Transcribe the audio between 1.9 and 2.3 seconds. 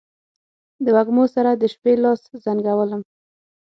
لاس